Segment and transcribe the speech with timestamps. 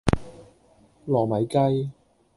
[1.07, 1.91] 糯米雞